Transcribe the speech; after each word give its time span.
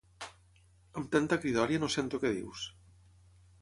Amb 1.01 1.11
tanta 1.17 1.39
cridòria 1.45 1.85
no 1.85 1.93
sento 1.99 2.25
què 2.25 2.35
dius 2.43 2.69